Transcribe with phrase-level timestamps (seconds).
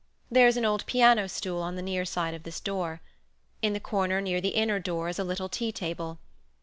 [0.31, 3.01] There is an old piano stool on the near side of this door.
[3.61, 6.17] In the corner near the inner door is a little tea table.